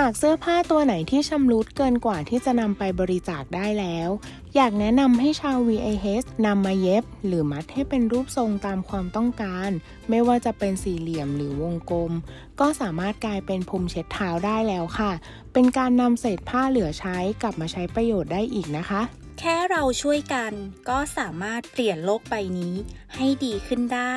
[0.00, 4.08] หากเสื้อผ้าตัวไหนที่ชำรุดเกินกว่าที่จะนำไปบริจาคได้แล้ว
[4.56, 9.70] อยากแนะนำให้ชาว VIH นำมาเย็บ หรือมัดให้เป็นรูปทรงตามความต้องการ
[10.08, 12.12] ไม่ว่าจะเป็นสี่เหลี่ยมหรือวงกลม
[12.60, 15.12] ก็สามารถกลายเป็นพรมเช็ดเท้าได้แล้วค่ะ
[15.52, 19.02] เป็นการนำเศษผ้าเหลือใช้กลับมาใช้ประโยชน์ได้อีกนะคะ
[19.38, 20.52] แค่เราช่วยกัน
[20.88, 22.74] ก็สามารถเปลี่ยนโลกใบนี้
[23.16, 24.16] ให้ดีขึ้นได้